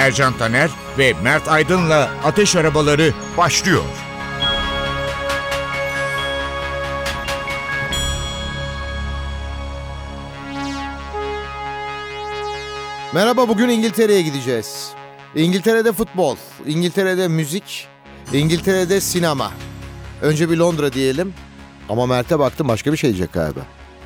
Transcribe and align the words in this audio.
Ercan 0.00 0.38
Taner 0.38 0.70
ve 0.98 1.14
Mert 1.22 1.48
Aydın'la 1.48 2.10
Ateş 2.24 2.56
Arabaları 2.56 3.12
başlıyor. 3.36 3.82
Merhaba 13.14 13.48
bugün 13.48 13.68
İngiltere'ye 13.68 14.22
gideceğiz. 14.22 14.92
İngiltere'de 15.34 15.92
futbol, 15.92 16.36
İngiltere'de 16.66 17.28
müzik, 17.28 17.88
İngiltere'de 18.32 19.00
sinema. 19.00 19.50
Önce 20.22 20.50
bir 20.50 20.56
Londra 20.56 20.92
diyelim. 20.92 21.34
Ama 21.88 22.06
Mert'e 22.06 22.38
baktım 22.38 22.68
başka 22.68 22.92
bir 22.92 22.96
şey 22.96 23.10
diyecek 23.10 23.32
galiba. 23.32 23.60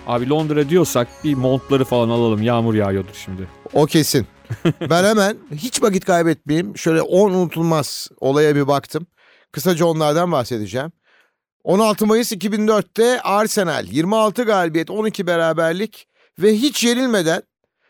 Abi 0.06 0.28
Londra 0.30 0.68
diyorsak 0.68 1.08
bir 1.24 1.34
montları 1.34 1.84
falan 1.84 2.08
alalım. 2.08 2.42
Yağmur 2.42 2.74
yağıyordur 2.74 3.14
şimdi. 3.24 3.48
O 3.72 3.86
kesin. 3.86 4.26
ben 4.90 5.04
hemen 5.04 5.36
hiç 5.54 5.82
vakit 5.82 6.04
kaybetmeyeyim. 6.04 6.78
Şöyle 6.78 7.02
10 7.02 7.30
unutulmaz 7.30 8.08
olaya 8.20 8.56
bir 8.56 8.66
baktım. 8.66 9.06
Kısaca 9.52 9.86
onlardan 9.86 10.32
bahsedeceğim. 10.32 10.92
16 11.64 12.06
Mayıs 12.06 12.32
2004'te 12.32 13.20
Arsenal 13.20 13.86
26 13.86 14.42
galibiyet 14.42 14.90
12 14.90 15.26
beraberlik 15.26 16.08
ve 16.38 16.54
hiç 16.54 16.84
yenilmeden 16.84 17.42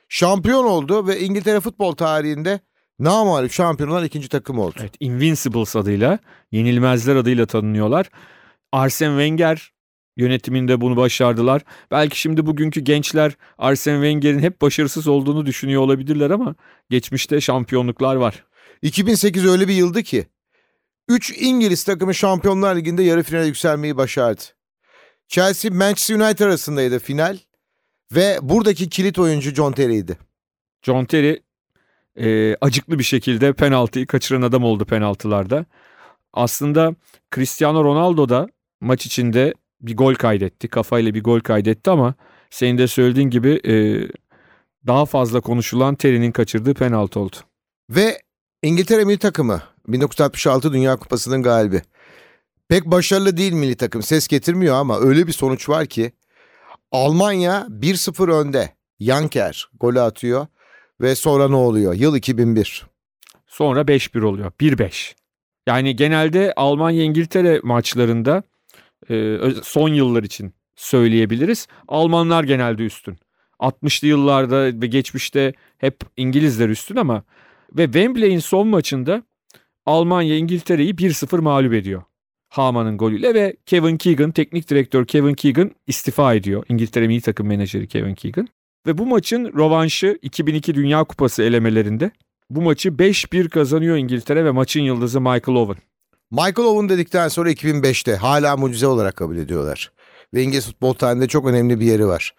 şampiyon 0.09 0.64
oldu 0.64 1.06
ve 1.06 1.20
İngiltere 1.20 1.61
futbol 1.61 1.92
tarihinde 1.92 2.61
namalip 2.98 3.53
şampiyon 3.53 3.91
olan 3.91 4.05
ikinci 4.05 4.29
takım 4.29 4.59
oldu. 4.59 4.75
Evet, 4.81 4.95
Invincibles 5.01 5.77
adıyla, 5.77 6.19
Yenilmezler 6.53 7.17
adıyla 7.17 7.47
tanınıyorlar. 7.47 8.11
Arsene 8.73 9.09
Wenger 9.09 9.73
yönetiminde 10.17 10.81
bunu 10.81 10.97
başardılar. 10.97 11.62
Belki 11.91 12.20
şimdi 12.20 12.47
bugünkü 12.47 12.81
gençler 12.81 13.33
Arsene 13.59 13.95
Wenger'in 13.95 14.39
hep 14.39 14.61
başarısız 14.61 15.09
olduğunu 15.09 15.47
düşünüyor 15.47 15.83
olabilirler 15.83 16.31
ama 16.31 16.55
geçmişte 16.91 17.41
şampiyonluklar 17.41 18.17
var. 18.17 18.45
2008 18.83 19.47
öyle 19.47 19.69
bir 19.69 19.75
yıldı 19.75 20.03
ki 20.03 20.27
3 21.09 21.33
İngiliz 21.39 21.85
takımı 21.85 22.15
Şampiyonlar 22.15 22.77
Ligi'nde 22.77 23.03
yarı 23.03 23.23
finale 23.23 23.47
yükselmeyi 23.47 23.97
başardı. 23.97 24.42
Chelsea 25.29 25.70
Manchester 25.70 26.17
United 26.17 26.45
arasındaydı 26.45 26.98
final 26.98 27.39
ve 28.12 28.39
buradaki 28.42 28.89
kilit 28.89 29.19
oyuncu 29.19 29.55
John 29.55 29.73
Terry'ydi. 29.73 30.19
John 30.83 31.05
Terry 31.05 31.42
e, 32.17 32.57
acıklı 32.61 32.98
bir 32.98 33.05
şekilde 33.05 33.53
penaltıyı 33.53 34.07
kaçıran 34.07 34.42
adam 34.42 34.65
oldu 34.65 34.85
penaltılarda. 34.85 35.67
Aslında 36.33 36.95
Cristiano 37.35 37.85
Ronaldo 37.85 38.29
da 38.29 38.48
maç 38.81 39.07
içinde 39.07 39.55
bir 39.87 39.97
gol 39.97 40.15
kaydetti. 40.15 40.69
Kafayla 40.69 41.15
bir 41.15 41.23
gol 41.23 41.41
kaydetti 41.41 41.91
ama 41.91 42.15
senin 42.51 42.79
de 42.79 42.87
söylediğin 42.87 43.31
gibi 43.31 43.61
e, 43.67 43.75
daha 44.87 45.07
fazla 45.07 45.41
konuşulan 45.41 45.95
Terry'nin 45.95 46.33
kaçırdığı 46.33 46.75
penaltı 46.75 47.21
oldu. 47.21 47.37
Ve 47.91 48.23
İngiltere 48.63 49.05
milli 49.05 49.19
takımı 49.19 49.63
1966 49.89 50.73
Dünya 50.73 50.97
Kupası'nın 50.97 51.43
galibi. 51.43 51.83
Pek 52.69 52.86
başarılı 52.86 53.36
değil 53.36 53.53
milli 53.53 53.77
takım 53.77 54.03
ses 54.03 54.29
getirmiyor 54.29 54.75
ama 54.75 55.01
öyle 55.01 55.27
bir 55.27 55.33
sonuç 55.33 55.69
var 55.69 55.87
ki 55.87 56.13
Almanya 56.92 57.67
1-0 57.70 58.33
önde. 58.33 58.70
Yanker 58.98 59.69
golü 59.81 60.01
atıyor 60.01 60.47
ve 61.01 61.14
sonra 61.14 61.48
ne 61.48 61.57
oluyor? 61.57 61.95
Yıl 61.95 62.17
2001. 62.17 62.87
Sonra 63.47 63.81
5-1 63.81 64.25
oluyor. 64.25 64.53
1-5. 64.61 65.14
Yani 65.67 65.97
genelde 65.97 66.53
Almanya-İngiltere 66.57 67.61
maçlarında 67.63 68.42
e, 69.11 69.39
son 69.63 69.89
yıllar 69.89 70.23
için 70.23 70.55
söyleyebiliriz. 70.77 71.67
Almanlar 71.89 72.45
genelde 72.45 72.85
üstün. 72.85 73.17
60'lı 73.61 74.09
yıllarda 74.09 74.81
ve 74.83 74.87
geçmişte 74.87 75.53
hep 75.79 75.97
İngilizler 76.17 76.69
üstün 76.69 76.97
ama 76.97 77.23
ve 77.77 77.85
Wembley'in 77.85 78.39
son 78.39 78.69
maçında 78.69 79.23
Almanya 79.87 80.37
İngiltere'yi 80.37 80.95
1-0 80.95 81.41
mağlup 81.41 81.73
ediyor. 81.75 82.03
Haman'ın 82.48 82.98
golüyle 82.98 83.35
ve 83.35 83.57
Kevin 83.67 83.97
Keegan, 83.97 84.31
teknik 84.31 84.70
direktör 84.70 85.07
Kevin 85.07 85.35
Keegan 85.35 85.70
istifa 85.87 86.35
ediyor. 86.35 86.64
İngiltere 86.69 87.07
milli 87.07 87.20
takım 87.20 87.47
menajeri 87.47 87.89
Kevin 87.89 88.14
Keegan. 88.14 88.48
Ve 88.87 88.98
bu 88.98 89.07
maçın 89.07 89.53
rovanşı 89.55 90.19
2002 90.23 90.75
Dünya 90.75 91.05
Kupası 91.05 91.43
elemelerinde. 91.43 92.11
Bu 92.51 92.63
maçı 92.63 92.89
5-1 92.89 93.48
kazanıyor 93.48 93.97
İngiltere 93.97 94.45
ve 94.45 94.51
maçın 94.51 94.81
yıldızı 94.81 95.20
Michael 95.20 95.57
Owen. 95.57 95.77
Michael 96.34 96.68
Owen 96.68 96.89
dedikten 96.89 97.28
sonra 97.28 97.52
2005'te 97.52 98.17
hala 98.17 98.56
mucize 98.56 98.86
olarak 98.86 99.17
kabul 99.17 99.36
ediyorlar. 99.36 99.92
Ve 100.34 100.42
İngiliz 100.42 100.67
futbol 100.67 100.95
tarihinde 100.95 101.28
çok 101.28 101.46
önemli 101.46 101.80
bir 101.80 101.86
yeri 101.86 102.06
var. 102.06 102.34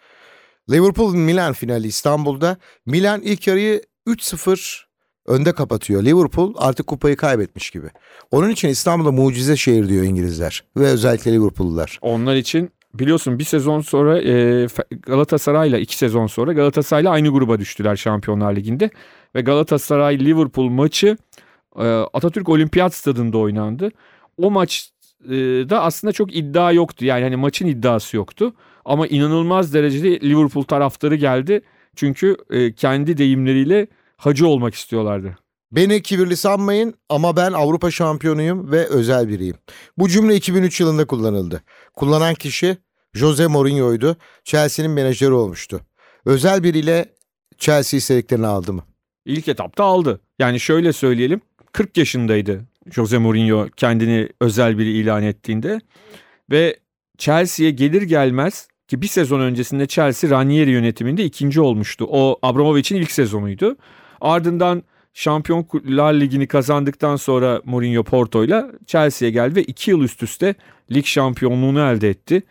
Liverpool 0.71 1.15
Milan 1.15 1.53
finali 1.53 1.87
İstanbul'da. 1.87 2.57
Milan 2.85 3.21
ilk 3.21 3.47
yarıyı 3.47 3.81
3-0 4.07 4.83
önde 5.25 5.53
kapatıyor. 5.53 6.03
Liverpool 6.03 6.53
artık 6.57 6.87
kupayı 6.87 7.15
kaybetmiş 7.15 7.69
gibi. 7.69 7.87
Onun 8.31 8.49
için 8.49 8.69
İstanbul'da 8.69 9.11
mucize 9.11 9.55
şehir 9.55 9.89
diyor 9.89 10.03
İngilizler 10.03 10.63
ve 10.77 10.85
özellikle 10.85 11.33
Liverpool'lular. 11.33 11.99
Onlar 12.01 12.35
için 12.35 12.71
biliyorsun 12.93 13.39
bir 13.39 13.43
sezon 13.43 13.81
sonra 13.81 14.21
e, 14.21 14.67
Galatasaray'la 15.01 15.79
iki 15.79 15.97
sezon 15.97 16.27
sonra 16.27 16.53
Galatasaray'la 16.53 17.11
aynı 17.11 17.29
gruba 17.29 17.59
düştüler 17.59 17.95
Şampiyonlar 17.95 18.55
Ligi'nde. 18.55 18.89
Ve 19.35 19.41
Galatasaray 19.41 20.19
Liverpool 20.19 20.69
maçı 20.69 21.17
Atatürk 21.83 22.49
Olimpiyat 22.49 22.93
Stadında 22.93 23.37
oynandı. 23.37 23.91
O 24.37 24.51
maç 24.51 24.89
e, 25.25 25.29
da 25.69 25.81
aslında 25.81 26.13
çok 26.13 26.35
iddia 26.35 26.71
yoktu. 26.71 27.05
Yani 27.05 27.23
hani 27.23 27.35
maçın 27.35 27.67
iddiası 27.67 28.17
yoktu. 28.17 28.53
Ama 28.85 29.07
inanılmaz 29.07 29.73
derecede 29.73 30.29
Liverpool 30.29 30.63
taraftarı 30.63 31.15
geldi. 31.15 31.61
Çünkü 31.95 32.37
e, 32.49 32.73
kendi 32.73 33.17
deyimleriyle 33.17 33.87
hacı 34.17 34.47
olmak 34.47 34.73
istiyorlardı. 34.73 35.37
Beni 35.71 36.01
kibirli 36.01 36.37
sanmayın 36.37 36.93
ama 37.09 37.37
ben 37.37 37.51
Avrupa 37.51 37.91
şampiyonuyum 37.91 38.71
ve 38.71 38.85
özel 38.85 39.27
biriyim. 39.27 39.55
Bu 39.97 40.09
cümle 40.09 40.35
2003 40.35 40.79
yılında 40.79 41.05
kullanıldı. 41.07 41.61
Kullanan 41.93 42.33
kişi 42.33 42.77
Jose 43.13 43.47
Mourinho'ydu. 43.47 44.17
Chelsea'nin 44.43 44.91
menajeri 44.91 45.31
olmuştu. 45.31 45.81
Özel 46.25 46.63
biriyle 46.63 47.05
Chelsea 47.57 47.97
istediklerini 47.97 48.47
aldı 48.47 48.73
mı? 48.73 48.83
İlk 49.25 49.47
etapta 49.47 49.83
aldı. 49.83 50.19
Yani 50.39 50.59
şöyle 50.59 50.93
söyleyelim 50.93 51.41
40 51.75 51.97
yaşındaydı 51.97 52.65
Jose 52.91 53.17
Mourinho 53.17 53.67
kendini 53.77 54.29
özel 54.41 54.77
biri 54.77 54.91
ilan 54.91 55.23
ettiğinde 55.23 55.81
ve 56.51 56.75
Chelsea'ye 57.17 57.71
gelir 57.71 58.01
gelmez 58.01 58.67
ki 58.87 59.01
bir 59.01 59.07
sezon 59.07 59.39
öncesinde 59.39 59.87
Chelsea 59.87 60.29
Ranieri 60.29 60.69
yönetiminde 60.69 61.23
ikinci 61.23 61.61
olmuştu. 61.61 62.05
O 62.09 62.39
Abramovich'in 62.41 62.95
ilk 62.95 63.11
sezonuydu. 63.11 63.77
Ardından 64.21 64.83
Şampiyonlar 65.13 66.13
Ligi'ni 66.13 66.47
kazandıktan 66.47 67.15
sonra 67.15 67.61
Mourinho 67.65 68.03
Porto'yla 68.03 68.71
Chelsea'ye 68.85 69.31
geldi 69.31 69.55
ve 69.55 69.63
iki 69.63 69.91
yıl 69.91 70.01
üst 70.01 70.23
üste 70.23 70.55
lig 70.91 71.05
şampiyonluğunu 71.05 71.79
elde 71.79 72.09
etti. 72.09 72.43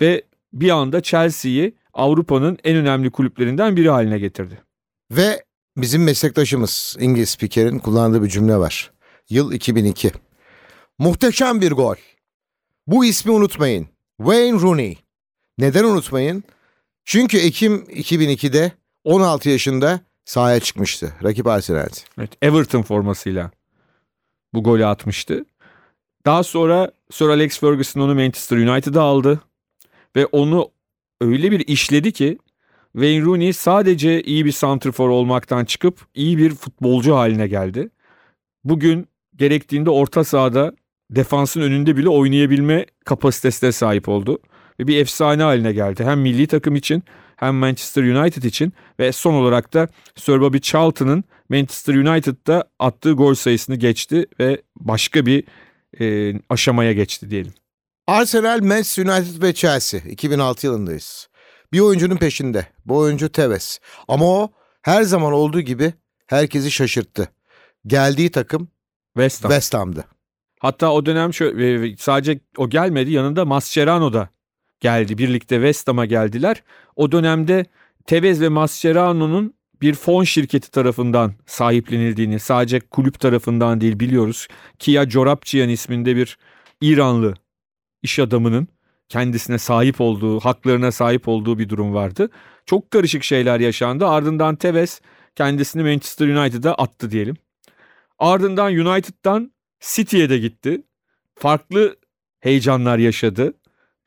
Ve 0.00 0.22
bir 0.52 0.70
anda 0.70 1.00
Chelsea'yi 1.00 1.74
Avrupa'nın 1.94 2.58
en 2.64 2.76
önemli 2.76 3.10
kulüplerinden 3.10 3.76
biri 3.76 3.90
haline 3.90 4.18
getirdi. 4.18 4.58
Ve 5.10 5.42
bizim 5.76 6.04
meslektaşımız 6.04 6.96
İngiliz 7.00 7.28
spikerin 7.28 7.78
kullandığı 7.78 8.22
bir 8.22 8.28
cümle 8.28 8.56
var. 8.56 8.90
Yıl 9.30 9.52
2002. 9.52 10.12
Muhteşem 10.98 11.60
bir 11.60 11.72
gol. 11.72 11.94
Bu 12.86 13.04
ismi 13.04 13.32
unutmayın. 13.32 13.88
Wayne 14.18 14.60
Rooney. 14.60 14.98
Neden 15.58 15.84
unutmayın? 15.84 16.44
Çünkü 17.04 17.38
Ekim 17.38 17.76
2002'de 17.76 18.72
16 19.04 19.48
yaşında 19.48 20.00
sahaya 20.24 20.60
çıkmıştı. 20.60 21.12
Rakip 21.22 21.46
Arsenal'di. 21.46 21.98
Evet, 22.18 22.30
Everton 22.42 22.82
formasıyla 22.82 23.50
bu 24.54 24.62
golü 24.62 24.86
atmıştı. 24.86 25.44
Daha 26.26 26.42
sonra 26.42 26.92
Sir 27.10 27.28
Alex 27.28 27.60
Ferguson 27.60 28.00
onu 28.00 28.14
Manchester 28.14 28.56
United'a 28.56 29.02
aldı 29.02 29.40
ve 30.16 30.26
onu 30.26 30.70
öyle 31.20 31.50
bir 31.50 31.60
işledi 31.60 32.12
ki 32.12 32.38
Wayne 32.92 33.24
Rooney 33.24 33.52
sadece 33.52 34.22
iyi 34.22 34.44
bir 34.44 34.52
santrfor 34.52 35.08
olmaktan 35.08 35.64
çıkıp 35.64 36.00
iyi 36.14 36.38
bir 36.38 36.54
futbolcu 36.54 37.14
haline 37.14 37.48
geldi. 37.48 37.90
Bugün 38.64 39.08
gerektiğinde 39.36 39.90
orta 39.90 40.24
sahada 40.24 40.72
defansın 41.10 41.60
önünde 41.60 41.96
bile 41.96 42.08
oynayabilme 42.08 42.86
kapasitesine 43.04 43.72
sahip 43.72 44.08
oldu 44.08 44.38
ve 44.80 44.86
bir 44.86 44.96
efsane 44.96 45.42
haline 45.42 45.72
geldi. 45.72 46.04
Hem 46.04 46.20
milli 46.20 46.46
takım 46.46 46.76
için 46.76 47.02
hem 47.36 47.54
Manchester 47.54 48.02
United 48.02 48.42
için 48.42 48.72
ve 48.98 49.12
son 49.12 49.34
olarak 49.34 49.74
da 49.74 49.88
Sir 50.16 50.40
Bobby 50.40 50.58
Charlton'ın 50.58 51.24
Manchester 51.48 51.94
United'da 51.94 52.64
attığı 52.78 53.12
gol 53.12 53.34
sayısını 53.34 53.76
geçti 53.76 54.26
ve 54.40 54.62
başka 54.76 55.26
bir 55.26 55.44
e, 56.00 56.34
aşamaya 56.48 56.92
geçti 56.92 57.30
diyelim. 57.30 57.52
Arsenal, 58.06 58.60
Manchester 58.60 59.06
United 59.06 59.42
ve 59.42 59.52
Chelsea 59.52 60.00
2006 60.00 60.66
yılındayız. 60.66 61.31
Bir 61.72 61.80
oyuncunun 61.80 62.16
peşinde. 62.16 62.66
Bu 62.86 62.96
oyuncu 62.98 63.28
Tevez. 63.28 63.80
Ama 64.08 64.24
o 64.24 64.52
her 64.82 65.02
zaman 65.02 65.32
olduğu 65.32 65.60
gibi 65.60 65.94
herkesi 66.26 66.70
şaşırttı. 66.70 67.28
Geldiği 67.86 68.30
takım 68.30 68.68
West 69.14 69.44
Ham. 69.44 69.50
West 69.50 69.74
Ham'dı. 69.74 70.04
Hatta 70.60 70.92
o 70.92 71.06
dönem 71.06 71.34
şöyle, 71.34 71.96
sadece 71.96 72.40
o 72.56 72.70
gelmedi 72.70 73.10
yanında 73.10 73.44
Mascherano 73.44 74.12
da 74.12 74.28
geldi. 74.80 75.18
Birlikte 75.18 75.54
West 75.54 75.88
Ham'a 75.88 76.06
geldiler. 76.06 76.62
O 76.96 77.12
dönemde 77.12 77.66
Tevez 78.06 78.40
ve 78.40 78.48
Mascherano'nun 78.48 79.54
bir 79.80 79.94
fon 79.94 80.24
şirketi 80.24 80.70
tarafından 80.70 81.34
sahiplenildiğini 81.46 82.38
sadece 82.38 82.80
kulüp 82.80 83.20
tarafından 83.20 83.80
değil 83.80 84.00
biliyoruz. 84.00 84.48
Kia 84.78 85.10
Jorapchian 85.10 85.68
isminde 85.68 86.16
bir 86.16 86.38
İranlı 86.80 87.34
iş 88.02 88.18
adamının 88.18 88.68
kendisine 89.12 89.58
sahip 89.58 90.00
olduğu, 90.00 90.40
haklarına 90.40 90.92
sahip 90.92 91.28
olduğu 91.28 91.58
bir 91.58 91.68
durum 91.68 91.94
vardı. 91.94 92.30
Çok 92.66 92.90
karışık 92.90 93.24
şeyler 93.24 93.60
yaşandı. 93.60 94.06
Ardından 94.06 94.56
Tevez 94.56 95.00
kendisini 95.36 95.82
Manchester 95.82 96.28
United'a 96.28 96.74
attı 96.74 97.10
diyelim. 97.10 97.36
Ardından 98.18 98.72
United'dan 98.72 99.52
City'ye 99.80 100.30
de 100.30 100.38
gitti. 100.38 100.82
Farklı 101.34 101.96
heyecanlar 102.40 102.98
yaşadı. 102.98 103.54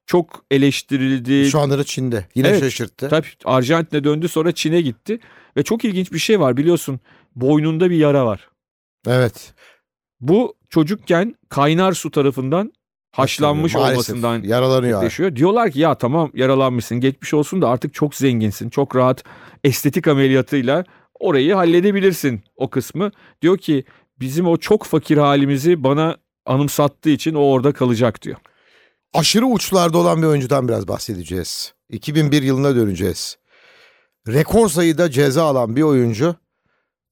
Çok 0.05 0.45
eleştirildi. 0.51 1.49
Şu 1.51 1.59
anda 1.59 1.77
da 1.77 1.83
Çin'de. 1.83 2.25
Yine 2.35 2.47
Evet. 2.47 2.59
şaşırttı. 2.59 3.09
Tabii 3.09 3.27
Arjantin'e 3.45 4.03
döndü 4.03 4.27
sonra 4.27 4.51
Çin'e 4.51 4.81
gitti. 4.81 5.19
Ve 5.57 5.63
çok 5.63 5.85
ilginç 5.85 6.11
bir 6.13 6.19
şey 6.19 6.39
var 6.39 6.57
biliyorsun. 6.57 6.99
Boynunda 7.35 7.89
bir 7.89 7.97
yara 7.97 8.25
var. 8.25 8.49
Evet. 9.07 9.53
Bu 10.19 10.55
çocukken 10.69 11.35
kaynar 11.49 11.93
su 11.93 12.11
tarafından 12.11 12.73
haşlanmış 13.17 13.73
Maalesef. 13.75 13.93
olmasından 13.93 14.43
Yaralanıyor. 14.43 15.03
yaşıyor. 15.03 15.35
Diyorlar 15.35 15.71
ki 15.71 15.79
ya 15.79 15.95
tamam 15.95 16.31
yaralanmışsın 16.33 16.99
geçmiş 16.99 17.33
olsun 17.33 17.61
da 17.61 17.69
artık 17.69 17.93
çok 17.93 18.15
zenginsin. 18.15 18.69
Çok 18.69 18.95
rahat 18.95 19.23
estetik 19.63 20.07
ameliyatıyla 20.07 20.83
orayı 21.19 21.53
halledebilirsin 21.53 22.43
o 22.55 22.69
kısmı. 22.69 23.11
Diyor 23.41 23.57
ki 23.57 23.83
bizim 24.19 24.47
o 24.47 24.57
çok 24.57 24.85
fakir 24.85 25.17
halimizi 25.17 25.83
bana 25.83 26.17
anımsattığı 26.45 27.09
için 27.09 27.33
o 27.33 27.39
orada 27.39 27.73
kalacak 27.73 28.21
diyor. 28.21 28.37
Aşırı 29.13 29.45
uçlarda 29.45 29.97
olan 29.97 30.21
bir 30.21 30.27
oyuncudan 30.27 30.67
biraz 30.67 30.87
bahsedeceğiz. 30.87 31.73
2001 31.89 32.41
yılına 32.41 32.75
döneceğiz. 32.75 33.37
Rekor 34.27 34.69
sayıda 34.69 35.11
ceza 35.11 35.43
alan 35.43 35.75
bir 35.75 35.81
oyuncu 35.81 36.35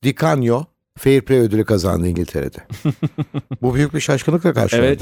Di 0.04 0.16
Canio 0.16 0.66
Fair 0.98 1.22
Play 1.22 1.40
ödülü 1.40 1.66
kazandı 1.66 2.08
İngiltere'de. 2.08 2.58
Bu 3.62 3.76
büyük 3.76 3.94
bir 3.94 4.00
şaşkınlıkla 4.00 4.54
karşılandı. 4.54 4.88
Evet. 4.88 5.02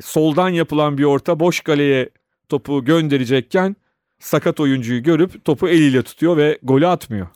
Soldan 0.00 0.48
yapılan 0.48 0.98
bir 0.98 1.04
orta 1.04 1.40
boş 1.40 1.60
kaleye 1.60 2.10
topu 2.48 2.84
gönderecekken 2.84 3.76
sakat 4.18 4.60
oyuncuyu 4.60 5.02
görüp 5.02 5.44
topu 5.44 5.68
eliyle 5.68 6.02
tutuyor 6.02 6.36
ve 6.36 6.58
golü 6.62 6.86
atmıyor. 6.86 7.26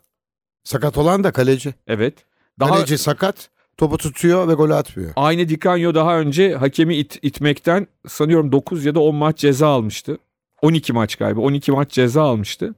Sakat 0.64 0.98
olan 0.98 1.24
da 1.24 1.32
kaleci. 1.32 1.74
Evet. 1.86 2.14
Daha 2.60 2.68
Kaleci 2.70 2.98
sakat, 2.98 3.50
topu 3.76 3.98
tutuyor 3.98 4.48
ve 4.48 4.54
golü 4.54 4.74
atmıyor. 4.74 5.12
aynı 5.16 5.48
Di 5.48 5.60
Canio 5.60 5.94
daha 5.94 6.18
önce 6.18 6.54
hakemi 6.54 6.96
it- 6.96 7.18
itmekten 7.22 7.86
sanıyorum 8.08 8.52
9 8.52 8.84
ya 8.84 8.94
da 8.94 9.00
10 9.00 9.14
maç 9.14 9.38
ceza 9.38 9.68
almıştı. 9.68 10.18
12 10.62 10.92
maç 10.92 11.16
galiba. 11.16 11.40
12 11.40 11.72
maç 11.72 11.90
ceza 11.92 12.22
almıştı. 12.22 12.74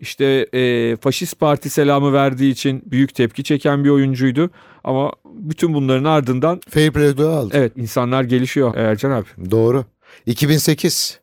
İşte 0.00 0.46
e, 0.52 0.96
faşist 0.96 1.38
parti 1.40 1.70
selamı 1.70 2.12
verdiği 2.12 2.52
için 2.52 2.82
büyük 2.86 3.14
tepki 3.14 3.44
çeken 3.44 3.84
bir 3.84 3.90
oyuncuydu. 3.90 4.50
Ama 4.84 5.12
bütün 5.24 5.74
bunların 5.74 6.04
ardından 6.04 6.60
Fair 6.70 6.90
Play 6.92 7.08
aldı. 7.08 7.50
evet 7.54 7.72
insanlar 7.76 8.24
gelişiyor 8.24 8.74
Ercan 8.76 9.10
abi. 9.10 9.50
Doğru. 9.50 9.84
2008. 10.26 11.20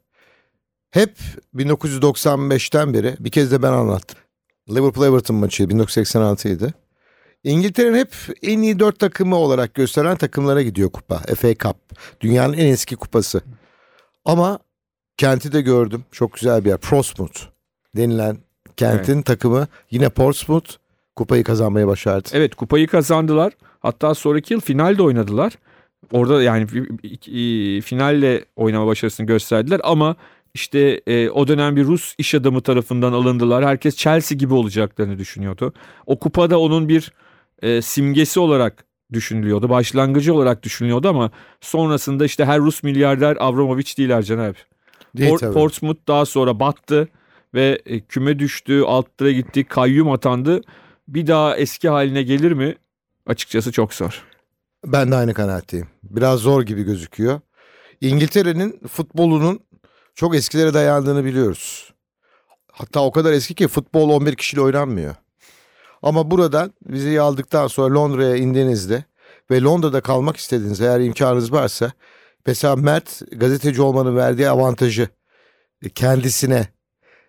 Hep 0.92 1.18
1995'ten 1.56 2.94
beri 2.94 3.16
bir 3.19 3.31
kez 3.31 3.51
de 3.51 3.62
ben 3.62 3.72
anlattım. 3.72 4.18
Liverpool 4.69 5.06
Everton 5.06 5.36
maçı 5.36 5.69
1986 5.69 6.50
idi. 6.50 6.74
İngiltere'nin 7.44 7.98
hep 7.98 8.13
en 8.44 8.62
iyi 8.62 8.80
dört 8.80 9.00
takımı 9.00 9.36
olarak 9.36 9.74
gösteren 9.74 10.18
takımlara 10.18 10.62
gidiyor 10.62 10.89
kupa. 10.89 11.18
FA 11.18 11.56
Cup. 11.56 11.75
Dünyanın 12.22 12.54
en 12.54 12.66
eski 12.68 12.95
kupası. 12.95 13.42
Ama 14.25 14.60
kenti 15.18 15.51
de 15.51 15.62
gördüm. 15.62 16.06
Çok 16.12 16.33
güzel 16.33 16.66
bir 16.66 16.69
yer. 16.69 16.77
Portsmouth 16.77 17.42
denilen 17.95 18.38
kentin 18.77 19.22
takımı 19.22 19.68
yine 19.92 20.10
Portsmouth 20.10 20.72
kupayı 21.16 21.44
kazanmayı 21.44 21.88
başardı. 21.88 22.30
Evet 22.33 22.56
kupayı 22.56 22.88
kazandılar. 22.88 23.54
Hatta 23.80 24.13
sonraki 24.13 24.54
yıl 24.54 24.62
finalde 24.62 25.04
oynadılar. 25.04 25.54
Orada 26.12 26.44
yani 26.44 26.62
e, 27.27 27.81
finalle 27.81 28.45
oynama 28.56 28.88
başarısını 28.88 29.25
gösterdiler 29.25 29.81
ama 29.83 30.16
işte 30.54 31.01
e, 31.07 31.30
o 31.30 31.48
dönem 31.48 31.75
bir 31.75 31.86
Rus 31.86 32.16
iş 32.18 32.36
adamı 32.36 32.62
tarafından 32.62 33.13
alındılar. 33.13 33.66
Herkes 33.66 33.95
Chelsea 33.95 34.38
gibi 34.38 34.54
olacaklarını 34.54 35.18
düşünüyordu. 35.18 35.74
O 36.06 36.19
kupada 36.19 36.60
onun 36.60 36.89
bir 36.89 37.12
e, 37.62 37.81
simgesi 37.81 38.39
olarak 38.39 38.86
düşünülüyordu. 39.13 39.69
Başlangıcı 39.69 40.33
olarak 40.33 40.63
düşünülüyordu 40.63 41.10
ama 41.10 41.31
sonrasında 41.62 42.25
işte 42.25 42.45
her 42.45 42.60
Rus 42.60 42.83
milyarder 42.83 43.38
Abramovich 43.39 43.98
değil 43.98 44.10
Ercan 44.10 44.39
abi. 44.39 44.57
Değil 45.18 45.30
Port- 45.30 45.39
tabii. 45.39 45.54
Portsmouth 45.54 46.07
daha 46.07 46.25
sonra 46.25 46.60
battı 46.60 47.07
ve 47.55 47.81
e, 47.85 47.99
küme 47.99 48.39
düştü, 48.39 48.81
altlara 48.81 49.31
gitti, 49.31 49.63
kayyum 49.63 50.11
atandı. 50.11 50.61
Bir 51.07 51.27
daha 51.27 51.57
eski 51.57 51.89
haline 51.89 52.23
gelir 52.23 52.51
mi? 52.51 52.75
Açıkçası 53.27 53.71
çok 53.71 53.93
zor. 53.93 54.23
Ben 54.85 55.11
de 55.11 55.15
aynı 55.15 55.33
kanaatteyim. 55.33 55.87
Biraz 56.03 56.39
zor 56.39 56.61
gibi 56.61 56.83
gözüküyor. 56.83 57.39
İngiltere'nin 58.01 58.79
futbolunun 58.87 59.59
çok 60.15 60.35
eskilere 60.35 60.73
dayandığını 60.73 61.25
biliyoruz. 61.25 61.93
Hatta 62.71 63.03
o 63.03 63.11
kadar 63.11 63.31
eski 63.31 63.53
ki 63.55 63.67
futbol 63.67 64.09
11 64.09 64.35
kişiyle 64.35 64.61
oynanmıyor. 64.61 65.15
Ama 66.01 66.31
buradan 66.31 66.73
vizeyi 66.85 67.21
aldıktan 67.21 67.67
sonra 67.67 67.95
Londra'ya 67.95 68.35
indiğinizde 68.35 69.03
ve 69.51 69.61
Londra'da 69.61 70.01
kalmak 70.01 70.37
istediğiniz 70.37 70.81
eğer 70.81 70.99
imkanınız 70.99 71.51
varsa 71.51 71.91
mesela 72.45 72.75
Mert 72.75 73.21
gazeteci 73.31 73.81
olmanın 73.81 74.15
verdiği 74.15 74.49
avantajı 74.49 75.09
kendisine 75.95 76.67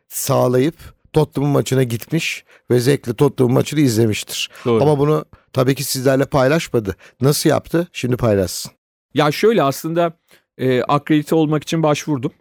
sağlayıp 0.09 0.75
Tottenham 1.13 1.51
maçına 1.51 1.83
gitmiş 1.83 2.45
ve 2.71 2.81
zevkle 2.81 3.15
Tottenham 3.15 3.53
maçını 3.53 3.81
izlemiştir. 3.81 4.51
Doğru. 4.65 4.83
Ama 4.83 4.99
bunu 4.99 5.25
tabii 5.53 5.75
ki 5.75 5.85
sizlerle 5.85 6.25
paylaşmadı. 6.25 6.97
Nasıl 7.21 7.51
yaptı? 7.51 7.89
Şimdi 7.93 8.17
paylaşsın. 8.17 8.73
Ya 9.15 9.33
şöyle 9.33 9.63
aslında 9.63 10.13
e, 10.59 10.83
akredite 10.83 11.35
olmak 11.35 11.63
için 11.63 11.83
başvurdum. 11.83 12.33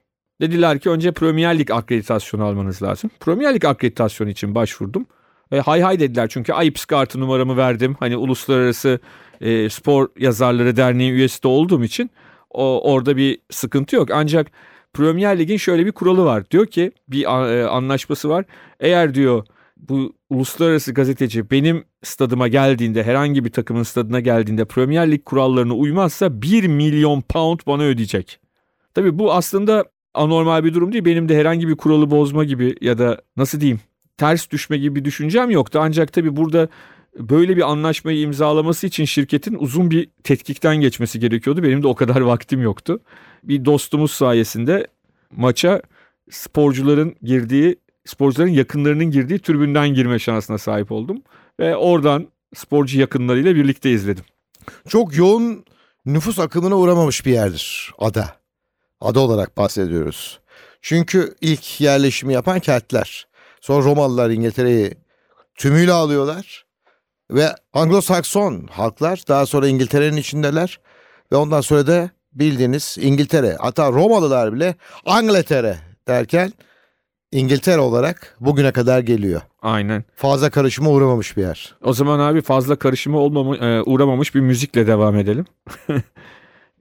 Dediler 0.42 0.80
ki 0.80 0.90
önce 0.90 1.12
Premier 1.12 1.60
Lig 1.60 1.72
akreditasyonu 1.72 2.44
almanız 2.44 2.84
lazım. 2.84 3.10
Premier 3.20 3.56
Lig 3.56 3.66
akreditasyonu 3.66 4.30
için 4.30 4.56
başvurdum. 4.56 5.06
E, 5.52 5.60
hay 5.60 5.82
hay 5.82 6.00
dediler 6.00 6.28
çünkü 6.30 6.54
Ayıps 6.54 6.86
kartı 6.86 7.20
numaramı 7.20 7.58
verdim. 7.58 7.96
Hani 8.00 8.18
Uluslararası 8.18 9.00
e, 9.42 9.70
Spor 9.70 10.08
Yazarları 10.20 10.78
Derneği 10.78 11.12
üyesi 11.12 11.44
de 11.44 11.48
olduğum 11.48 11.84
için 11.84 12.12
o, 12.50 12.94
orada 12.94 13.18
bir 13.18 13.40
sıkıntı 13.52 13.96
yok. 13.96 14.10
Ancak 14.12 14.52
Premier 14.96 15.40
Lig'in 15.40 15.58
şöyle 15.58 15.86
bir 15.86 15.92
kuralı 15.92 16.26
var. 16.26 16.50
Diyor 16.52 16.66
ki 16.66 16.92
bir 17.08 17.24
e, 17.24 17.68
anlaşması 17.68 18.30
var. 18.30 18.46
Eğer 18.80 19.14
diyor 19.14 19.46
bu 19.78 20.14
uluslararası 20.30 20.94
gazeteci 20.94 21.52
benim 21.52 21.84
stadıma 22.04 22.48
geldiğinde 22.48 23.04
herhangi 23.04 23.46
bir 23.46 23.52
takımın 23.52 23.84
stadına 23.84 24.20
geldiğinde 24.20 24.66
Premier 24.66 25.12
Lig 25.12 25.26
kurallarına 25.26 25.74
uymazsa 25.74 26.42
1 26.42 26.68
milyon 26.68 27.22
pound 27.22 27.60
bana 27.68 27.84
ödeyecek. 27.84 28.40
Tabii 28.94 29.20
bu 29.20 29.34
aslında 29.34 29.86
anormal 30.14 30.64
bir 30.64 30.74
durum 30.74 30.94
değil. 30.94 31.06
Benim 31.06 31.30
de 31.30 31.38
herhangi 31.38 31.68
bir 31.68 31.76
kuralı 31.76 32.12
bozma 32.12 32.44
gibi 32.44 32.76
ya 32.82 32.98
da 32.98 33.22
nasıl 33.38 33.62
diyeyim 33.62 33.80
ters 34.18 34.52
düşme 34.52 34.78
gibi 34.78 34.96
bir 34.96 35.06
düşüncem 35.06 35.50
yoktu. 35.50 35.80
Ancak 35.82 36.14
tabii 36.14 36.36
burada 36.36 36.68
böyle 37.20 37.58
bir 37.58 37.72
anlaşmayı 37.72 38.20
imzalaması 38.20 38.88
için 38.88 39.06
şirketin 39.06 39.56
uzun 39.60 39.92
bir 39.92 40.10
tetkikten 40.24 40.76
geçmesi 40.76 41.20
gerekiyordu. 41.20 41.64
Benim 41.64 41.84
de 41.84 41.88
o 41.88 41.96
kadar 41.96 42.22
vaktim 42.22 42.62
yoktu. 42.62 43.00
Bir 43.44 43.66
dostumuz 43.66 44.12
sayesinde 44.12 44.88
maça 45.32 45.82
sporcuların 46.30 47.16
girdiği, 47.22 47.76
sporcuların 48.06 48.50
yakınlarının 48.50 49.12
girdiği 49.12 49.40
tribünden 49.40 49.90
girme 49.90 50.20
şansına 50.20 50.58
sahip 50.58 50.92
oldum. 50.92 51.22
Ve 51.60 51.76
oradan 51.76 52.28
sporcu 52.56 53.00
yakınlarıyla 53.00 53.56
birlikte 53.56 53.92
izledim. 53.92 54.24
Çok 54.88 55.18
yoğun 55.18 55.66
nüfus 56.06 56.40
akımına 56.40 56.76
uğramamış 56.76 57.26
bir 57.26 57.32
yerdir 57.32 57.92
ada. 57.98 58.36
Ada 59.02 59.20
olarak 59.20 59.58
bahsediyoruz. 59.58 60.40
Çünkü 60.82 61.36
ilk 61.42 61.82
yerleşimi 61.82 62.34
yapan 62.34 62.60
Keltler. 62.60 63.28
Sonra 63.62 63.86
Romalılar 63.86 64.30
İngiltere'yi 64.30 64.92
tümüyle 65.56 65.92
alıyorlar. 65.92 66.65
Ve 67.32 67.56
Anglo-Sakson 67.74 68.68
halklar 68.68 69.24
daha 69.28 69.46
sonra 69.46 69.68
İngiltere'nin 69.68 70.18
içindeler. 70.18 70.80
Ve 71.32 71.36
ondan 71.36 71.62
sonra 71.62 71.88
da 71.88 72.10
bildiğiniz 72.34 72.98
İngiltere. 73.02 73.58
Hatta 73.60 73.92
Romalılar 73.92 74.54
bile 74.54 74.76
Angleterre 75.06 75.78
derken 76.08 76.52
İngiltere 77.32 77.80
olarak 77.80 78.38
bugüne 78.40 78.72
kadar 78.72 79.00
geliyor. 79.00 79.42
Aynen. 79.62 80.04
Fazla 80.16 80.50
karışıma 80.50 80.90
uğramamış 80.90 81.38
bir 81.38 81.42
yer. 81.42 81.76
O 81.84 81.94
zaman 81.94 82.20
abi 82.20 82.42
fazla 82.42 82.76
karışıma 82.76 83.20
olmama, 83.20 83.58
e, 83.58 83.82
uğramamış 83.82 84.36
bir 84.36 84.40
müzikle 84.40 84.88
devam 84.88 85.16
edelim. 85.16 85.46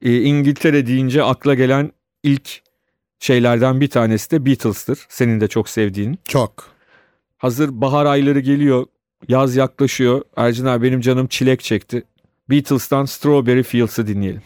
E, 0.02 0.20
İngiltere 0.20 0.86
deyince 0.86 1.22
akla 1.22 1.54
gelen 1.54 1.92
ilk 2.22 2.62
şeylerden 3.18 3.80
bir 3.80 3.90
tanesi 3.90 4.30
de 4.30 4.46
Beatles'tır. 4.46 5.06
Senin 5.08 5.40
de 5.40 5.48
çok 5.48 5.68
sevdiğin. 5.68 6.18
Çok. 6.28 6.64
Hazır 7.38 7.80
bahar 7.80 8.06
ayları 8.06 8.40
geliyor, 8.40 8.86
yaz 9.28 9.56
yaklaşıyor. 9.56 10.22
Ercin 10.36 10.66
abi 10.66 10.86
benim 10.86 11.00
canım 11.00 11.26
çilek 11.26 11.60
çekti. 11.60 12.04
Beatles'tan 12.50 13.04
Strawberry 13.04 13.62
Fields'ı 13.62 14.06
dinleyelim. 14.06 14.42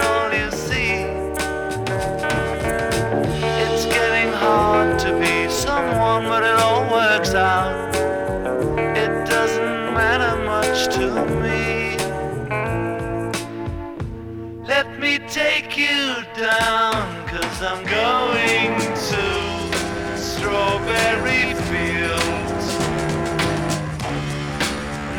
All 0.00 0.32
you 0.32 0.50
see. 0.50 1.04
It's 3.62 3.84
getting 3.84 4.32
hard 4.32 4.98
to 5.00 5.12
be 5.20 5.50
someone, 5.50 6.24
but 6.24 6.42
it 6.42 6.58
all 6.58 6.90
works 6.90 7.34
out. 7.34 7.94
It 8.96 9.12
doesn't 9.28 9.94
matter 10.00 10.34
much 10.44 10.88
to 10.96 11.06
me. 11.42 11.98
Let 14.66 14.98
me 14.98 15.18
take 15.28 15.76
you 15.76 16.24
down, 16.34 16.94
cause 17.28 17.62
I'm 17.62 17.84
going 17.84 18.74
to 19.10 19.24
Strawberry 20.16 21.52
Fields. 21.68 22.66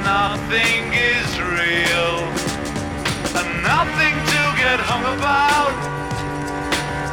Nothing 0.03 0.83
is 0.93 1.24
to 4.77 4.83
hung 4.83 5.07
about. 5.15 5.77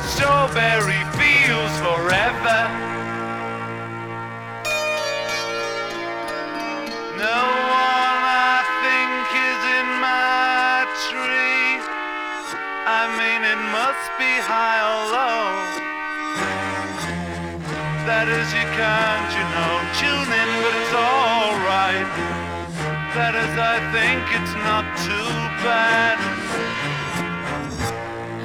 Strawberry 0.03 1.03
fields 1.15 1.77
forever. 1.79 2.59
No 7.23 7.39
one 7.87 8.23
I 8.51 8.67
think 8.83 9.27
is 9.31 9.61
in 9.79 9.89
my 10.03 10.91
tree. 11.07 11.79
I 12.83 13.03
mean, 13.15 13.47
it 13.47 13.61
must 13.71 14.11
be 14.19 14.33
high 14.43 14.83
or 14.83 15.03
low. 15.15 15.47
That 18.11 18.27
is, 18.27 18.51
you 18.51 18.67
can't, 18.75 19.31
you 19.39 19.47
know, 19.55 19.75
tune 20.03 20.31
in, 20.35 20.51
but 20.67 20.75
it's 20.83 20.95
alright. 20.99 22.11
That 23.15 23.35
is, 23.39 23.55
I 23.55 23.79
think 23.95 24.23
it's 24.35 24.55
not 24.67 24.83
too 25.07 25.31
bad. 25.63 26.72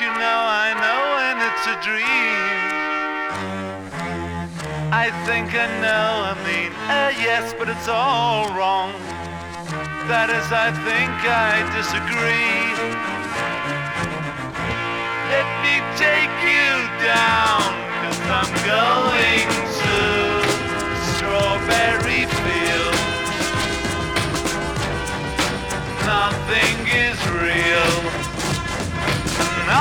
you 0.00 0.06
know, 0.06 0.40
I 0.64 0.72
know 0.80 1.00
when 1.20 1.36
it's 1.44 1.66
a 1.68 1.76
dream. 1.84 2.40
I 4.90 5.12
think 5.28 5.52
I 5.52 5.68
know, 5.84 6.24
I 6.24 6.34
mean, 6.40 6.72
uh, 6.88 7.12
yes, 7.20 7.52
but 7.58 7.68
it's 7.68 7.86
all 7.86 8.48
wrong. 8.56 8.92
That 10.08 10.32
is, 10.32 10.48
I 10.48 10.72
think 10.88 11.12
I 11.28 11.60
disagree. 11.76 12.64
Let 15.28 15.48
me 15.60 15.84
take 16.00 16.32
you 16.48 16.80
down, 17.04 17.60
cause 18.00 18.20
I'm 18.40 18.52
going 18.64 19.52
to 19.84 20.00
Strawberry 21.12 22.24
Fields. 22.40 23.04
Nothing 26.08 26.88
is 26.88 27.20
real, 27.36 27.99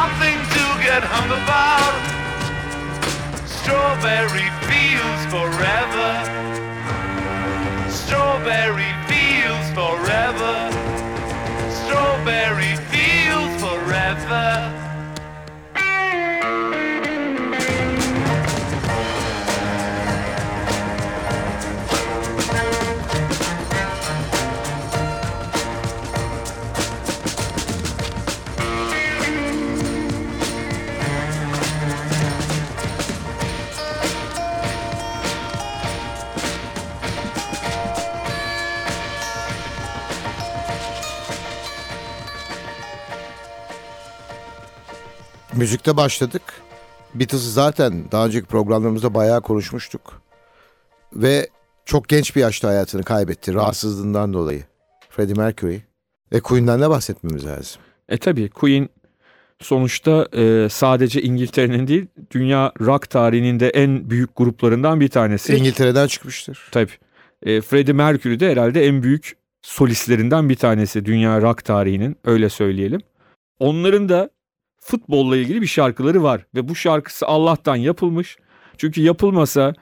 nothing 0.10 0.40
to 0.58 0.66
get 0.82 1.04
hung 1.04 1.30
about. 1.40 1.96
Strawberry 3.46 4.50
fields 4.66 5.24
forever. 5.34 6.10
Strawberry 7.90 8.99
Müzikte 45.70 45.98
başladık. 45.98 46.42
Beatles'ı 47.16 47.52
zaten 47.52 48.12
daha 48.12 48.26
önceki 48.26 48.46
programlarımızda 48.46 49.14
bayağı 49.14 49.42
konuşmuştuk. 49.42 50.22
Ve 51.14 51.50
çok 51.86 52.10
genç 52.10 52.36
bir 52.36 52.42
yaşta 52.42 52.68
hayatını 52.68 53.04
kaybetti 53.04 53.54
rahatsızlığından 53.54 54.34
dolayı. 54.34 54.64
Freddie 55.10 55.34
Mercury. 55.34 55.78
Ve 56.34 56.40
Queen'den 56.40 56.82
de 56.82 56.90
bahsetmemiz 56.90 57.46
lazım. 57.46 57.82
E 58.10 58.18
tabii 58.18 58.50
Queen 58.50 58.90
sonuçta 59.62 60.28
e, 60.34 60.68
sadece 60.70 61.22
İngiltere'nin 61.22 61.88
değil 61.88 62.08
dünya 62.32 62.72
rock 62.82 63.10
tarihinin 63.10 63.60
de 63.60 63.70
en 63.70 64.10
büyük 64.10 64.36
gruplarından 64.36 65.00
bir 65.00 65.10
tanesi. 65.10 65.56
İngiltere'den 65.56 66.08
çıkmıştır. 66.08 66.70
Tabii. 66.72 66.92
E, 67.44 67.62
Freddie 67.62 67.94
Mercury 67.94 68.40
de 68.40 68.52
herhalde 68.52 68.86
en 68.86 69.04
büyük 69.04 69.38
solistlerinden 69.62 70.50
bir 70.50 70.56
tanesi 70.56 71.06
dünya 71.06 71.42
rock 71.42 71.66
tarihinin 71.66 72.16
öyle 72.24 72.50
söyleyelim. 72.50 73.02
Onların 73.60 74.10
da 74.10 74.30
futbolla 74.82 75.38
ilgili 75.38 75.62
bir 75.62 75.68
şarkıları 75.68 76.24
var 76.24 76.46
ve 76.56 76.70
bu 76.70 76.76
şarkısı 76.76 77.26
Allah'tan 77.28 77.76
yapılmış. 77.76 78.38
Çünkü 78.78 79.02
yapılmasa 79.02 79.74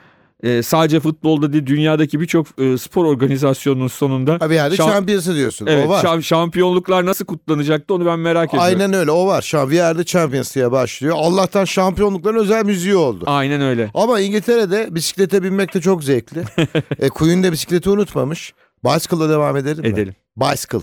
e, 0.43 0.63
sadece 0.63 0.99
futbolda 0.99 1.53
değil 1.53 1.65
dünyadaki 1.65 2.19
birçok 2.19 2.47
e, 2.59 2.77
spor 2.77 3.05
organizasyonunun 3.05 3.87
sonunda 3.87 4.49
bir 4.49 4.55
yerde 4.55 4.75
Şam- 4.75 4.91
Champions'ı 4.91 5.35
diyorsun. 5.35 5.67
evet, 5.67 5.87
o 5.87 5.89
var. 5.89 6.03
şam- 6.03 6.23
şampiyonluklar 6.23 7.05
nasıl 7.05 7.25
kutlanacaktı 7.25 7.93
onu 7.93 8.05
ben 8.05 8.19
merak 8.19 8.49
ediyorum. 8.49 8.67
Aynen 8.67 8.93
öyle 8.93 9.11
o 9.11 9.27
var. 9.27 9.41
Şu 9.41 9.59
an 9.59 9.69
bir 9.71 9.75
yerde 9.75 10.03
Champions 10.03 10.55
diye 10.55 10.71
başlıyor. 10.71 11.15
Allah'tan 11.19 11.65
şampiyonlukların 11.65 12.37
özel 12.37 12.65
müziği 12.65 12.95
oldu. 12.95 13.23
Aynen 13.27 13.61
öyle. 13.61 13.91
Ama 13.93 14.19
İngiltere'de 14.19 14.95
bisiklete 14.95 15.43
binmek 15.43 15.73
de 15.73 15.81
çok 15.81 16.03
zevkli. 16.03 16.43
e, 16.99 17.09
Queen 17.09 17.43
de 17.43 17.51
bisikleti 17.51 17.89
unutmamış. 17.89 18.53
Bicycle'la 18.85 19.29
devam 19.29 19.57
edelim 19.57 19.83
mi? 19.83 19.87
Edelim. 19.87 20.15
Bicycle. 20.37 20.79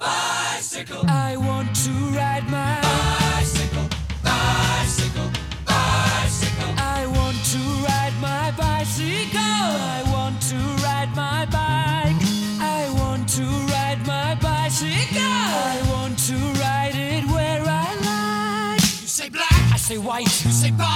bicycle. 0.00 1.04
I 1.08 1.36
want 1.36 1.74
to 1.84 1.90
ride 2.16 2.48
my 2.48 2.80
bicycle, 2.80 3.86
bicycle, 4.24 5.30
bicycle. 5.66 6.72
I 6.78 7.06
want 7.06 7.36
to 7.52 7.60
ride 7.86 8.16
my 8.20 8.50
bicycle. 8.56 9.40
I 9.40 10.02
want 10.14 10.40
to 10.50 10.56
ride 10.82 11.14
my 11.14 11.44
bike. 11.46 12.20
I 12.60 12.90
want 13.00 13.28
to 13.36 13.44
ride 13.74 14.00
my 14.06 14.34
bicycle. 14.36 15.20
I 15.20 15.76
want 15.92 16.18
to 16.28 16.36
ride 16.60 16.94
it 16.94 17.24
where 17.26 17.62
I 17.62 17.88
like. 18.10 18.82
You 19.02 19.08
say 19.18 19.28
black, 19.28 19.52
I 19.72 19.76
say 19.76 19.98
white. 19.98 20.44
You 20.44 20.50
say 20.50 20.70
black. 20.70 20.89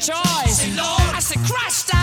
choice. 0.00 0.78
I 0.78 1.18
said, 1.20 1.38
crash. 1.46 1.99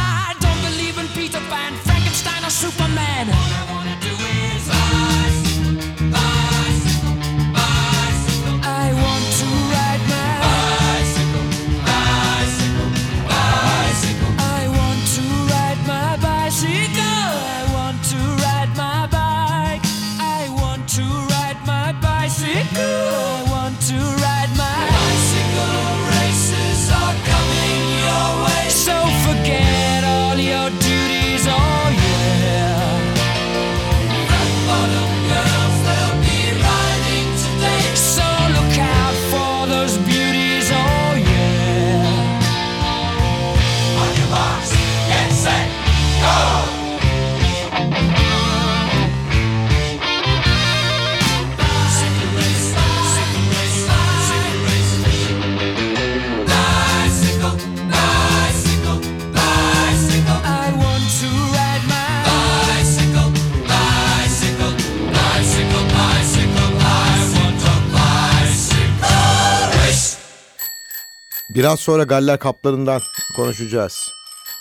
Biraz 71.57 71.79
sonra 71.79 72.03
Galler 72.03 72.39
Kaplarından 72.39 73.01
konuşacağız. 73.35 74.13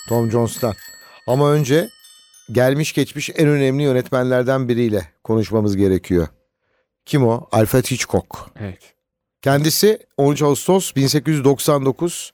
Tom 0.08 0.30
Jones'tan. 0.30 0.74
Ama 1.26 1.52
önce 1.52 1.88
gelmiş 2.52 2.92
geçmiş 2.92 3.30
en 3.36 3.48
önemli 3.48 3.82
yönetmenlerden 3.82 4.68
biriyle 4.68 5.02
konuşmamız 5.24 5.76
gerekiyor. 5.76 6.28
Kim 7.06 7.26
o? 7.26 7.48
Alfred 7.52 7.84
Hitchcock. 7.84 8.26
Evet. 8.60 8.94
Kendisi 9.42 9.98
13 10.16 10.42
Ağustos 10.42 10.94
1899 10.96 12.32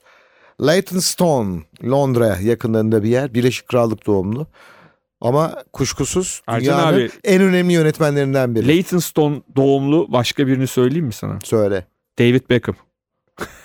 Leytonstone, 0.61 1.61
Londra 1.83 2.37
yakınlarında 2.37 3.03
bir 3.03 3.09
yer. 3.09 3.33
Birleşik 3.33 3.67
Krallık 3.67 4.05
doğumlu. 4.05 4.47
Ama 5.21 5.63
kuşkusuz 5.73 6.41
Ercan 6.47 6.61
dünyanın 6.61 6.93
abi- 6.93 7.11
en 7.23 7.41
önemli 7.41 7.73
yönetmenlerinden 7.73 8.55
biri. 8.55 8.67
Leytonstone 8.67 9.41
doğumlu 9.55 10.11
başka 10.11 10.47
birini 10.47 10.67
söyleyeyim 10.67 11.05
mi 11.05 11.13
sana? 11.13 11.39
Söyle. 11.43 11.85
David 12.19 12.49
Beckham. 12.49 12.75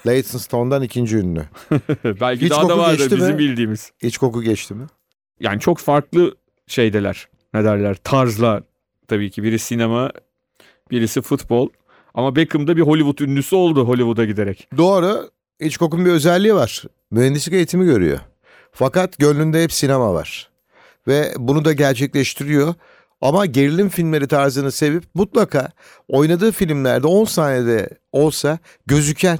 Leytonstone'dan 0.06 0.82
ikinci 0.82 1.16
ünlü. 1.16 1.44
Belki 2.04 2.44
Hiç 2.44 2.50
daha 2.50 2.68
da 2.68 2.75
koku 2.75 2.90
geçti 2.90 3.16
bizim 3.16 3.32
mi? 3.32 3.38
bildiğimiz. 3.38 3.93
Hitchcock'u 4.02 4.43
geçti 4.43 4.75
mi? 4.75 4.86
Yani 5.40 5.60
çok 5.60 5.78
farklı 5.78 6.34
şeydeler. 6.66 7.28
Ne 7.54 7.64
derler? 7.64 7.97
Tarzlar 8.04 8.62
tabii 9.08 9.30
ki. 9.30 9.43
Biri 9.43 9.58
sinema, 9.58 10.10
birisi 10.90 11.23
futbol. 11.23 11.69
Ama 12.14 12.36
Beckham 12.36 12.66
da 12.66 12.76
bir 12.76 12.82
Hollywood 12.82 13.19
ünlüsü 13.19 13.56
oldu 13.56 13.88
Hollywood'a 13.88 14.25
giderek. 14.25 14.69
Doğru. 14.76 15.30
Hitchcock'un 15.62 16.04
bir 16.04 16.10
özelliği 16.10 16.54
var. 16.54 16.84
Mühendislik 17.10 17.54
eğitimi 17.54 17.84
görüyor. 17.84 18.19
Fakat 18.73 19.19
gönlünde 19.19 19.62
hep 19.62 19.73
sinema 19.73 20.14
var. 20.14 20.50
Ve 21.08 21.32
bunu 21.38 21.64
da 21.64 21.73
gerçekleştiriyor. 21.73 22.75
Ama 23.21 23.47
gerilim 23.47 23.88
filmleri 23.88 24.28
tarzını 24.28 24.73
sevip 24.73 25.04
mutlaka 25.14 25.69
oynadığı 26.08 26.52
filmlerde 26.52 27.06
10 27.06 27.25
saniyede 27.25 27.88
olsa 28.12 28.58
gözüken 28.86 29.38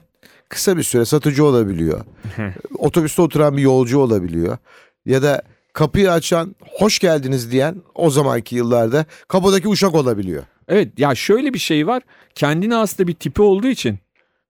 kısa 0.48 0.76
bir 0.76 0.82
süre 0.82 1.04
satıcı 1.04 1.44
olabiliyor. 1.44 2.04
Otobüste 2.78 3.22
oturan 3.22 3.56
bir 3.56 3.62
yolcu 3.62 3.98
olabiliyor. 3.98 4.58
Ya 5.06 5.22
da 5.22 5.42
kapıyı 5.72 6.12
açan 6.12 6.56
hoş 6.78 6.98
geldiniz 6.98 7.52
diyen 7.52 7.76
o 7.94 8.11
zamanki 8.11 8.56
yıllarda 8.56 9.04
kapıdaki 9.28 9.68
uşak 9.68 9.94
olabiliyor. 9.94 10.42
Evet 10.68 10.98
ya 10.98 11.14
şöyle 11.14 11.54
bir 11.54 11.58
şey 11.58 11.87
var. 11.87 12.02
Kendine 12.34 12.74
hasta 12.74 13.06
bir 13.06 13.14
tipi 13.14 13.42
olduğu 13.42 13.66
için 13.66 13.98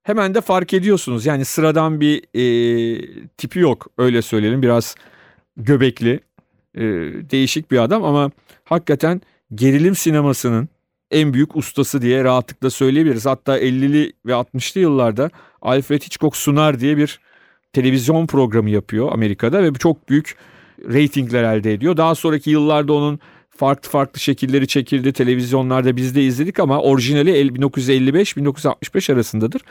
hemen 0.02 0.34
de 0.34 0.40
fark 0.40 0.74
ediyorsunuz. 0.74 1.26
Yani 1.26 1.44
sıradan 1.44 2.00
bir 2.00 2.22
e, 2.34 2.44
tipi 3.36 3.58
yok 3.58 3.86
öyle 3.98 4.22
söyleyelim. 4.22 4.62
Biraz 4.62 4.94
göbekli, 5.56 6.20
e, 6.74 6.82
değişik 7.30 7.70
bir 7.70 7.78
adam 7.78 8.04
ama 8.04 8.30
hakikaten 8.64 9.20
gerilim 9.54 9.94
sinemasının 9.94 10.68
en 11.10 11.32
büyük 11.34 11.56
ustası 11.56 12.02
diye 12.02 12.24
rahatlıkla 12.24 12.70
söyleyebiliriz. 12.70 13.26
Hatta 13.26 13.58
50'li 13.58 14.12
ve 14.26 14.32
60'lı 14.32 14.80
yıllarda 14.80 15.30
Alfred 15.62 16.02
Hitchcock 16.02 16.36
Sunar 16.36 16.80
diye 16.80 16.96
bir 16.96 17.20
televizyon 17.72 18.26
programı 18.26 18.70
yapıyor 18.70 19.12
Amerika'da 19.12 19.62
ve 19.62 19.72
çok 19.72 20.08
büyük 20.08 20.36
reytingler 20.92 21.42
elde 21.44 21.72
ediyor. 21.72 21.96
Daha 21.96 22.14
sonraki 22.14 22.50
yıllarda 22.50 22.92
onun 22.92 23.18
farklı 23.50 23.90
farklı 23.90 24.20
şekilleri 24.20 24.66
çekildi. 24.68 25.12
Televizyonlarda 25.12 25.96
biz 25.96 26.14
de 26.14 26.22
izledik 26.24 26.60
ama 26.60 26.80
orijinali 26.82 27.30
el- 27.30 27.48
1955-1965 27.48 29.12
arasındadır. 29.12 29.62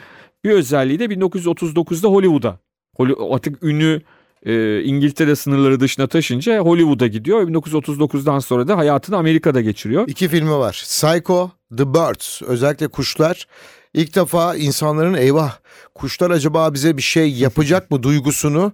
Bir 0.44 0.52
özelliği 0.52 1.00
de 1.00 1.06
1939'da 1.06 2.08
Hollywood'a. 2.08 2.60
Holly- 2.98 3.36
Artık 3.36 3.64
ünlü 3.64 4.02
e, 4.46 4.84
İngiltere 4.84 5.36
sınırları 5.36 5.80
dışına 5.80 6.08
taşınca 6.08 6.60
Hollywood'a 6.60 7.08
gidiyor. 7.08 7.48
1939'dan 7.48 8.40
sonra 8.40 8.68
da 8.68 8.78
hayatını 8.78 9.18
Amerika'da 9.18 9.62
geçiriyor. 9.62 10.08
İki 10.08 10.28
filmi 10.28 10.52
var. 10.52 10.84
Psycho, 10.84 11.52
The 11.78 11.94
Birds. 11.94 12.42
Özellikle 12.42 12.88
kuşlar. 12.88 13.48
İlk 13.94 14.16
defa 14.16 14.56
insanların 14.56 15.14
eyvah 15.14 15.58
kuşlar 15.96 16.32
acaba 16.32 16.74
bize 16.74 16.98
bir 16.98 17.02
şey 17.02 17.32
yapacak 17.32 17.92
mı 17.92 18.04
duygusunu 18.04 18.74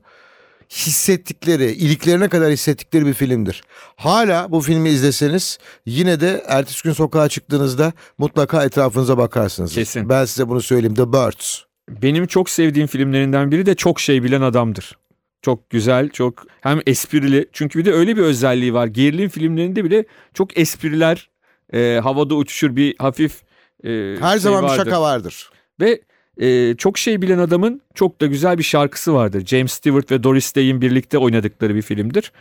hissettikleri, 0.69 1.71
iliklerine 1.71 2.30
kadar 2.30 2.52
hissettikleri 2.52 3.06
bir 3.06 3.13
filmdir. 3.13 3.63
Hala 3.95 4.52
bu 4.52 4.62
filmi 4.62 4.89
izleseniz 4.89 5.58
yine 5.86 6.19
de 6.19 6.43
ertesi 6.47 6.84
gün 6.84 6.93
sokağa 6.93 7.30
çıktığınızda 7.30 7.93
mutlaka 8.17 8.63
etrafınıza 8.63 9.17
bakarsınız. 9.17 9.73
Kesin. 9.73 10.10
Ben 10.10 10.26
size 10.26 10.49
bunu 10.49 10.62
söyleyeyim. 10.62 10.95
The 10.95 11.13
Birds. 11.13 11.60
Benim 11.89 12.28
çok 12.28 12.49
sevdiğim 12.49 12.88
filmlerinden 12.88 13.52
biri 13.52 13.65
de 13.65 13.76
Çok 13.76 13.99
Şey 13.99 14.23
Bilen 14.23 14.41
Adamdır. 14.41 14.97
Çok 15.43 15.69
güzel, 15.69 16.10
çok 16.10 16.45
hem 16.62 16.79
esprili. 16.86 17.45
Çünkü 17.53 17.79
bir 17.79 17.86
de 17.86 17.93
öyle 17.93 18.17
bir 18.17 18.21
özelliği 18.21 18.73
var. 18.73 18.88
Gerilim 18.88 19.29
filmlerinde 19.29 19.84
bile 19.84 20.06
çok 20.34 20.58
espriler, 20.58 21.29
e, 21.73 21.99
havada 22.03 22.36
uçuşur 22.36 22.75
bir 22.75 22.95
hafif 22.99 23.41
e, 23.84 24.15
Her 24.19 24.32
şey 24.32 24.39
zaman 24.39 24.63
bir 24.63 24.67
vardır. 24.69 24.86
şaka 24.86 25.01
vardır. 25.01 25.49
Ve 25.82 26.01
e, 26.41 26.75
çok 26.77 26.97
şey 26.97 27.21
bilen 27.21 27.38
adamın 27.38 27.82
çok 27.95 28.21
da 28.21 28.25
güzel 28.25 28.58
bir 28.58 28.63
şarkısı 28.63 29.13
vardır. 29.13 29.45
James 29.45 29.71
Stewart 29.71 30.12
ve 30.12 30.23
Doris 30.23 30.56
Day'in 30.56 30.82
birlikte 30.82 31.17
oynadıkları 31.17 31.75
bir 31.75 31.82
filmdir. 31.82 32.32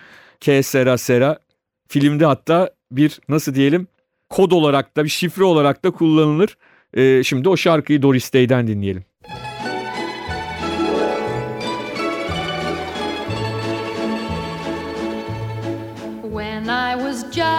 Ke 0.40 0.62
Sera 0.62 0.98
Sera 0.98 1.38
filmde 1.88 2.26
hatta 2.26 2.70
bir 2.90 3.20
nasıl 3.28 3.54
diyelim 3.54 3.86
kod 4.30 4.50
olarak 4.50 4.96
da 4.96 5.04
bir 5.04 5.08
şifre 5.08 5.44
olarak 5.44 5.84
da 5.84 5.90
kullanılır. 5.90 6.56
E, 6.94 7.22
şimdi 7.22 7.48
o 7.48 7.56
şarkıyı 7.56 8.02
Doris 8.02 8.32
Day'den 8.34 8.66
dinleyelim. 8.66 9.04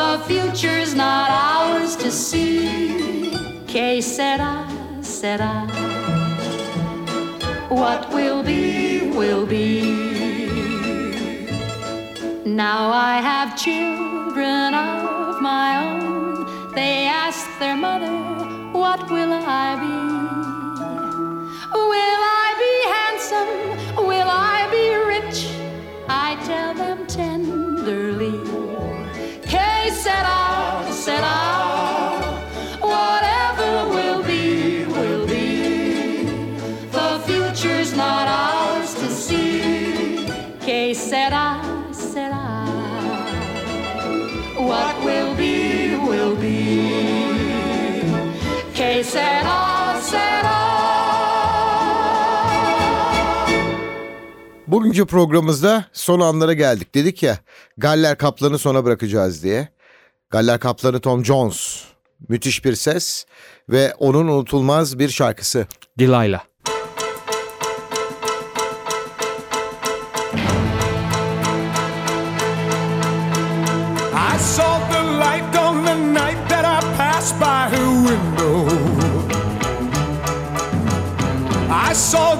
The 0.00 0.18
future's 0.26 0.94
not 0.94 1.28
ours 1.30 1.94
to 1.96 2.10
see. 2.10 3.36
Que 3.66 4.00
sera, 4.00 4.66
sera. 5.02 5.68
What 7.68 8.08
will 8.10 8.42
be, 8.42 9.10
will 9.10 9.44
be. 9.44 9.82
Now 12.46 12.90
I 13.10 13.20
have 13.30 13.58
children 13.66 14.72
of 14.74 15.42
my 15.42 15.68
own. 15.84 16.72
They 16.74 17.06
ask 17.06 17.46
their 17.58 17.76
mother, 17.76 18.16
What 18.72 19.10
will 19.10 19.32
I 19.34 19.68
be? 19.84 20.09
Bugünkü 54.70 55.06
programımızda 55.06 55.84
son 55.92 56.20
anlara 56.20 56.52
geldik. 56.52 56.94
Dedik 56.94 57.22
ya 57.22 57.38
Galler 57.76 58.18
Kaplan'ı 58.18 58.58
sona 58.58 58.84
bırakacağız 58.84 59.42
diye. 59.42 59.68
Galler 60.30 60.60
Kaplanı 60.60 61.00
Tom 61.00 61.24
Jones. 61.24 61.84
Müthiş 62.28 62.64
bir 62.64 62.74
ses 62.74 63.26
ve 63.68 63.94
onun 63.98 64.28
unutulmaz 64.28 64.98
bir 64.98 65.08
şarkısı. 65.08 65.66
Delilah. 65.98 66.40
I 74.14 74.38
saw 74.38 74.92
the 74.92 75.02
light 75.02 75.56
on 75.56 75.84
the 75.84 75.94
night 75.94 76.48
that 76.48 76.64
I 76.64 76.96
passed 76.96 77.40
by 77.40 77.76
her 77.76 78.08
window. 78.08 78.70
I 81.90 81.94
saw 81.94 82.39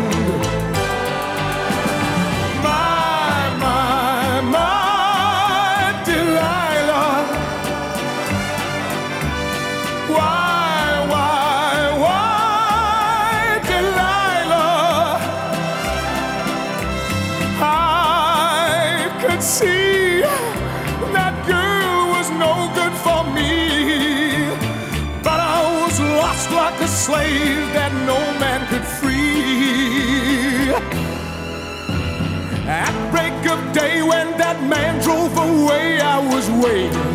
Day, 33.81 34.01
when 34.01 34.27
that 34.37 34.57
man 34.73 34.93
drove 35.05 35.35
away, 35.49 35.99
I 36.15 36.17
was 36.33 36.45
waiting. 36.63 37.09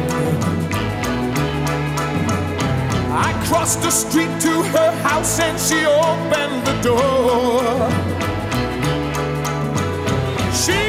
I 3.26 3.31
crossed 3.46 3.81
the 3.83 3.90
street 4.02 4.33
to 4.46 4.55
her 4.74 4.90
house 5.09 5.38
and 5.46 5.57
she 5.66 5.81
opened 6.11 6.59
the 6.68 6.76
door. 6.88 7.62
She 10.62 10.83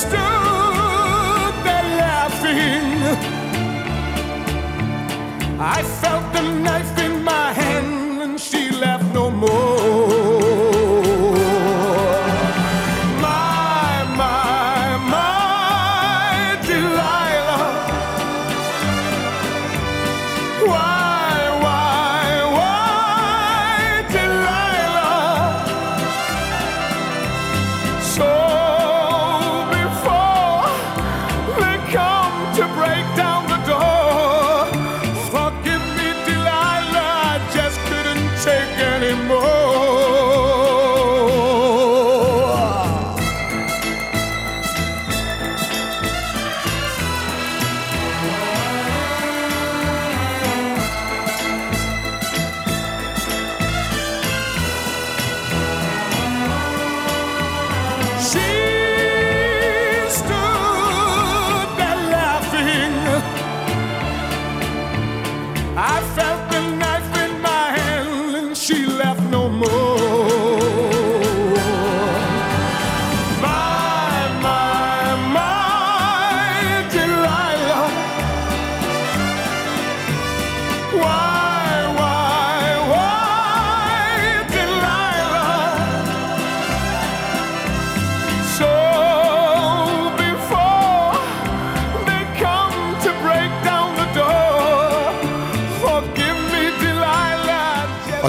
stood 0.00 1.54
there 1.66 1.88
laughing. 2.04 2.86
I 5.76 5.82
felt 6.00 6.24
the 6.36 6.42
knife 6.64 6.91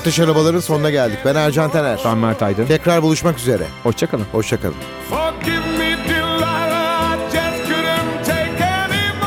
Ateş 0.03 0.19
Arabaların 0.19 0.59
sonuna 0.59 0.89
geldik. 0.89 1.19
Ben 1.25 1.35
Ercan 1.35 1.71
Taner. 1.71 1.99
Ben 2.05 2.17
Mert 2.17 2.41
Aydın. 2.43 2.65
Tekrar 2.65 3.03
buluşmak 3.03 3.37
üzere. 3.39 3.63
Hoşçakalın. 3.83 4.25
Hoşçakalın. 4.31 4.75
Forgive 5.09 5.77
me, 5.77 5.97
Delilah. 6.09 7.15
I 7.15 7.19
just 7.31 7.67
couldn't 7.67 8.25
take 8.25 8.65
anymore. 8.65 9.23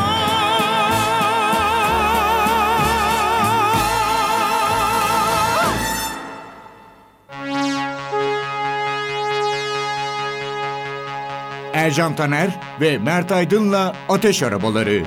Ercan 11.73 12.17
Taner 12.17 12.61
ve 12.81 12.99
Mert 12.99 13.33
Aydın'la 13.33 13.93
Ateş 14.09 14.43
Arabaları. 14.43 15.03